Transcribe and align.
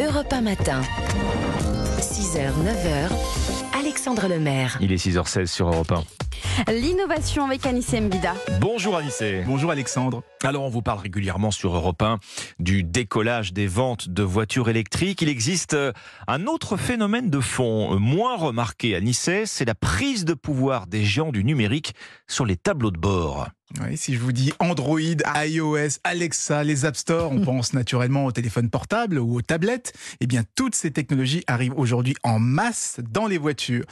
Europe 0.00 0.32
1 0.32 0.42
matin. 0.42 0.80
6h, 2.00 2.52
9h. 2.62 3.10
Alexandre 3.76 4.28
Lemaire. 4.28 4.78
Il 4.80 4.92
est 4.92 5.04
6h16 5.04 5.46
sur 5.46 5.66
Europe 5.66 5.90
1. 5.90 6.04
L'innovation 6.68 7.44
avec 7.44 7.66
Anissé 7.66 8.00
Mbida. 8.00 8.34
Bonjour 8.60 8.96
Anissé. 8.96 9.42
Bonjour 9.46 9.70
Alexandre. 9.70 10.22
Alors 10.42 10.64
on 10.64 10.68
vous 10.68 10.82
parle 10.82 11.00
régulièrement 11.00 11.50
sur 11.50 11.74
Europe 11.74 12.02
1 12.02 12.18
du 12.58 12.84
décollage 12.84 13.52
des 13.52 13.66
ventes 13.66 14.08
de 14.08 14.22
voitures 14.22 14.68
électriques. 14.68 15.22
Il 15.22 15.28
existe 15.28 15.74
euh, 15.74 15.92
un 16.26 16.46
autre 16.46 16.76
phénomène 16.76 17.30
de 17.30 17.40
fond 17.40 17.94
euh, 17.94 17.98
moins 17.98 18.36
remarqué 18.36 18.94
à 18.94 19.00
Nice, 19.00 19.30
c'est 19.44 19.64
la 19.64 19.74
prise 19.74 20.24
de 20.24 20.34
pouvoir 20.34 20.86
des 20.86 21.04
géants 21.04 21.32
du 21.32 21.44
numérique 21.44 21.94
sur 22.26 22.46
les 22.46 22.56
tableaux 22.56 22.90
de 22.90 22.98
bord. 22.98 23.48
Oui, 23.82 23.98
si 23.98 24.14
je 24.14 24.18
vous 24.18 24.32
dis 24.32 24.52
Android, 24.60 24.98
iOS, 24.98 25.98
Alexa, 26.02 26.64
les 26.64 26.86
App 26.86 26.96
Store, 26.96 27.30
on 27.30 27.40
pense 27.44 27.74
naturellement 27.74 28.24
au 28.24 28.32
téléphone 28.32 28.70
portable 28.70 29.18
ou 29.18 29.36
aux 29.36 29.42
tablettes. 29.42 29.92
Eh 30.20 30.26
bien, 30.26 30.42
toutes 30.54 30.74
ces 30.74 30.90
technologies 30.90 31.44
arrivent 31.46 31.74
aujourd'hui 31.76 32.14
en 32.22 32.38
masse 32.38 32.98
dans 33.10 33.26
les 33.26 33.36
voitures. 33.36 33.84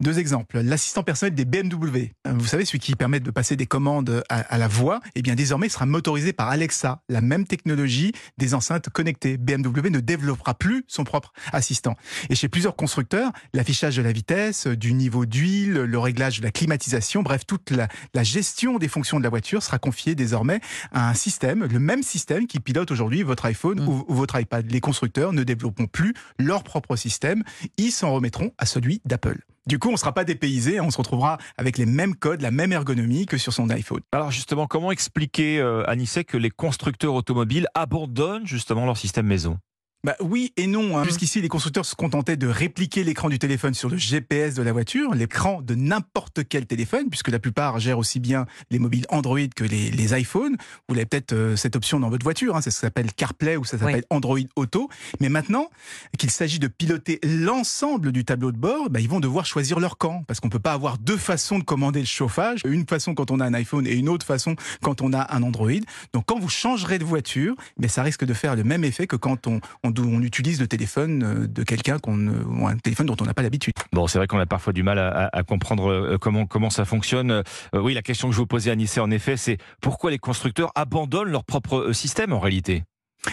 Deux 0.00 0.18
exemples. 0.18 0.60
L'assistant 0.60 1.02
personnel 1.02 1.34
des 1.34 1.44
BMW. 1.44 1.85
Vous 2.24 2.46
savez, 2.46 2.64
celui 2.64 2.78
qui 2.78 2.94
permet 2.94 3.20
de 3.20 3.30
passer 3.30 3.56
des 3.56 3.66
commandes 3.66 4.22
à, 4.28 4.58
la 4.58 4.68
voix, 4.68 5.00
eh 5.14 5.22
bien, 5.22 5.34
désormais 5.34 5.68
sera 5.68 5.86
motorisé 5.86 6.32
par 6.32 6.48
Alexa, 6.48 7.02
la 7.08 7.20
même 7.20 7.46
technologie 7.46 8.12
des 8.38 8.54
enceintes 8.54 8.88
connectées. 8.90 9.36
BMW 9.36 9.90
ne 9.90 10.00
développera 10.00 10.54
plus 10.54 10.84
son 10.88 11.04
propre 11.04 11.32
assistant. 11.52 11.96
Et 12.30 12.34
chez 12.34 12.48
plusieurs 12.48 12.76
constructeurs, 12.76 13.32
l'affichage 13.52 13.96
de 13.96 14.02
la 14.02 14.12
vitesse, 14.12 14.66
du 14.66 14.92
niveau 14.94 15.26
d'huile, 15.26 15.72
le 15.72 15.98
réglage 15.98 16.40
de 16.40 16.44
la 16.44 16.50
climatisation, 16.50 17.22
bref, 17.22 17.46
toute 17.46 17.70
la, 17.70 17.88
la 18.14 18.22
gestion 18.22 18.78
des 18.78 18.88
fonctions 18.88 19.18
de 19.18 19.24
la 19.24 19.30
voiture 19.30 19.62
sera 19.62 19.78
confiée 19.78 20.14
désormais 20.14 20.60
à 20.92 21.08
un 21.08 21.14
système, 21.14 21.64
le 21.64 21.78
même 21.78 22.02
système 22.02 22.46
qui 22.46 22.60
pilote 22.60 22.90
aujourd'hui 22.90 23.22
votre 23.22 23.46
iPhone 23.46 23.80
mm. 23.80 23.88
ou, 23.88 24.04
votre 24.08 24.38
iPad. 24.40 24.70
Les 24.70 24.80
constructeurs 24.80 25.32
ne 25.32 25.42
développeront 25.42 25.86
plus 25.86 26.14
leur 26.38 26.62
propre 26.62 26.96
système, 26.96 27.42
ils 27.76 27.92
s'en 27.92 28.12
remettront 28.12 28.52
à 28.58 28.66
celui 28.66 29.00
d'Apple. 29.04 29.40
Du 29.66 29.80
coup, 29.80 29.88
on 29.88 29.92
ne 29.92 29.96
sera 29.96 30.12
pas 30.12 30.22
dépaysé, 30.22 30.80
on 30.80 30.92
se 30.92 30.96
retrouvera 30.96 31.38
avec 31.56 31.76
les 31.76 31.86
mêmes 31.86 32.14
codes, 32.14 32.40
la 32.40 32.52
même 32.52 32.72
ergonomie 32.72 33.26
que 33.26 33.36
sur 33.36 33.52
son 33.52 33.68
iPhone. 33.70 34.00
Alors 34.12 34.30
justement, 34.30 34.68
comment 34.68 34.92
expliquer, 34.92 35.58
euh, 35.58 35.82
Anissé, 35.90 36.22
que 36.22 36.36
les 36.36 36.50
constructeurs 36.50 37.14
automobiles 37.14 37.66
abandonnent 37.74 38.46
justement 38.46 38.86
leur 38.86 38.96
système 38.96 39.26
maison? 39.26 39.58
Bah 40.04 40.14
oui 40.20 40.52
et 40.56 40.66
non. 40.66 40.96
Hein. 40.96 41.04
Jusqu'ici, 41.04 41.40
les 41.40 41.48
constructeurs 41.48 41.84
se 41.84 41.96
contentaient 41.96 42.36
de 42.36 42.46
répliquer 42.46 43.02
l'écran 43.02 43.28
du 43.28 43.38
téléphone 43.38 43.74
sur 43.74 43.88
le 43.88 43.96
GPS 43.96 44.54
de 44.54 44.62
la 44.62 44.72
voiture, 44.72 45.14
l'écran 45.14 45.62
de 45.62 45.74
n'importe 45.74 46.40
quel 46.48 46.66
téléphone, 46.66 47.08
puisque 47.08 47.28
la 47.28 47.40
plupart 47.40 47.80
gèrent 47.80 47.98
aussi 47.98 48.20
bien 48.20 48.46
les 48.70 48.78
mobiles 48.78 49.06
Android 49.08 49.48
que 49.54 49.64
les, 49.64 49.90
les 49.90 50.18
iPhones. 50.18 50.56
Vous 50.88 50.94
avez 50.94 51.06
peut-être 51.06 51.32
euh, 51.32 51.56
cette 51.56 51.74
option 51.74 51.98
dans 51.98 52.08
votre 52.08 52.22
voiture, 52.22 52.56
hein, 52.56 52.60
ça 52.60 52.70
s'appelle 52.70 53.12
CarPlay 53.12 53.56
ou 53.56 53.64
ça 53.64 53.78
s'appelle 53.78 54.04
Android 54.10 54.38
Auto. 54.54 54.88
Mais 55.20 55.28
maintenant 55.28 55.70
qu'il 56.18 56.30
s'agit 56.30 56.60
de 56.60 56.68
piloter 56.68 57.18
l'ensemble 57.24 58.12
du 58.12 58.24
tableau 58.24 58.52
de 58.52 58.58
bord, 58.58 58.90
bah, 58.90 59.00
ils 59.00 59.08
vont 59.08 59.20
devoir 59.20 59.44
choisir 59.44 59.80
leur 59.80 59.98
camp, 59.98 60.22
parce 60.28 60.38
qu'on 60.38 60.50
peut 60.50 60.60
pas 60.60 60.72
avoir 60.72 60.98
deux 60.98 61.16
façons 61.16 61.58
de 61.58 61.64
commander 61.64 62.00
le 62.00 62.06
chauffage, 62.06 62.60
une 62.64 62.86
façon 62.86 63.14
quand 63.14 63.32
on 63.32 63.40
a 63.40 63.44
un 63.44 63.54
iPhone 63.54 63.86
et 63.88 63.94
une 63.94 64.08
autre 64.08 64.24
façon 64.26 64.54
quand 64.82 65.02
on 65.02 65.12
a 65.12 65.34
un 65.34 65.42
Android. 65.42 65.80
Donc 66.12 66.26
quand 66.26 66.38
vous 66.38 66.48
changerez 66.48 67.00
de 67.00 67.04
voiture, 67.04 67.56
mais 67.76 67.88
ça 67.88 68.04
risque 68.04 68.24
de 68.24 68.34
faire 68.34 68.54
le 68.54 68.62
même 68.62 68.84
effet 68.84 69.08
que 69.08 69.16
quand 69.16 69.48
on, 69.48 69.60
on 69.82 69.95
on 69.98 70.20
utilise 70.22 70.60
le 70.60 70.66
téléphone 70.66 71.22
euh, 71.22 71.46
de 71.46 71.62
quelqu'un 71.62 71.98
qu'on, 71.98 72.66
un 72.66 72.76
téléphone 72.78 73.06
dont 73.06 73.16
on 73.20 73.24
n'a 73.24 73.34
pas 73.34 73.42
l'habitude. 73.42 73.74
Bon, 73.92 74.06
c'est 74.06 74.18
vrai 74.18 74.26
qu'on 74.26 74.38
a 74.38 74.46
parfois 74.46 74.72
du 74.72 74.82
mal 74.82 74.98
à, 74.98 75.42
comprendre 75.42 75.90
euh, 75.90 76.18
comment 76.18 76.46
comment 76.46 76.70
ça 76.70 76.84
fonctionne. 76.84 77.30
Euh, 77.30 77.42
oui, 77.74 77.94
la 77.94 78.02
question 78.02 78.28
que 78.28 78.34
je 78.34 78.38
vous 78.38 78.46
posais 78.46 78.70
à 78.70 78.76
Nice, 78.76 78.98
en 78.98 79.10
effet, 79.10 79.36
c'est 79.36 79.58
pourquoi 79.80 80.10
les 80.10 80.18
constructeurs 80.18 80.72
abandonnent 80.74 81.30
leur 81.30 81.44
propre 81.44 81.92
système 81.92 82.32
en 82.32 82.40
réalité? 82.40 82.84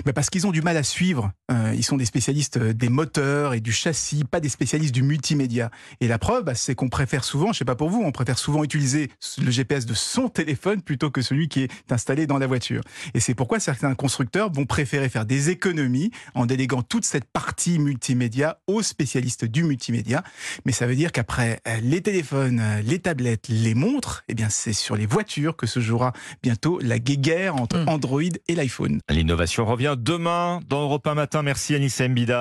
Mais 0.06 0.14
Parce 0.14 0.30
qu'ils 0.30 0.48
ont 0.48 0.52
du 0.52 0.62
mal 0.62 0.78
à 0.78 0.84
suivre. 0.84 1.31
Euh, 1.52 1.73
ils 1.76 1.84
sont 1.84 1.98
des 1.98 2.06
spécialistes 2.06 2.58
euh, 2.58 2.73
des 2.73 2.89
moteurs 2.89 3.53
et 3.53 3.59
du 3.59 3.72
châssis, 3.72 4.23
pas 4.23 4.39
des 4.39 4.50
spécialistes 4.50 4.94
du 4.94 5.03
multimédia. 5.03 5.70
Et 6.02 6.08
la 6.08 6.17
preuve, 6.17 6.44
bah, 6.44 6.56
c'est 6.56 6.76
qu'on 6.76 6.89
préfère 6.89 7.23
souvent, 7.23 7.53
je 7.53 7.59
sais 7.59 7.66
pas 7.66 7.76
pour 7.76 7.89
vous, 7.89 8.02
on 8.04 8.11
préfère 8.11 8.38
souvent 8.38 8.64
utiliser 8.64 9.11
le 9.42 9.52
GPS 9.52 9.86
de 9.86 9.94
son 9.94 10.30
téléphone 10.30 10.82
plutôt 10.82 11.11
que 11.11 11.21
celui 11.21 11.48
qui 11.48 11.64
est 11.64 11.92
installé 11.92 12.27
dans 12.27 12.38
la 12.38 12.48
voiture. 12.48 12.82
Et 13.14 13.20
c'est 13.20 13.36
pourquoi 13.36 13.60
certains 13.60 13.94
constructeurs 13.95 14.52
vont 14.52 14.66
préférer 14.66 15.10
faire 15.10 15.26
des 15.26 15.49
économies 15.49 16.11
en 16.33 16.45
déléguant 16.45 16.82
toute 16.82 17.05
cette 17.05 17.26
partie 17.26 17.80
multimédia 17.80 18.60
aux 18.67 18.82
spécialistes 18.82 19.45
du 19.45 19.64
multimédia. 19.64 20.23
Mais 20.65 20.71
ça 20.71 20.88
veut 20.88 20.95
dire 20.95 21.11
qu'après 21.11 21.60
euh, 21.67 21.77
les 21.82 22.02
téléphones, 22.02 22.61
les 22.83 23.00
tablettes, 23.00 23.48
les 23.50 23.76
montres, 23.76 24.23
eh 24.27 24.33
bien 24.33 24.50
c'est 24.50 24.73
sur 24.73 24.95
les 24.95 25.05
voitures 25.05 25.55
que 25.55 25.67
se 25.67 25.80
jouera 25.80 26.14
bientôt 26.42 26.80
la 26.80 27.00
guéguerre 27.00 27.55
entre 27.55 27.80
hmm. 27.80 27.89
Android 27.89 28.21
et 28.48 28.55
l'iPhone. 28.55 29.00
L'innovation 29.10 29.65
demain 29.98 30.60
dans 30.70 30.82
Europe 30.83 31.05
1 31.08 31.14
Matin. 31.16 31.42
Merci 31.44 31.76
Anissa 31.76 32.08
Mbida. 32.08 32.32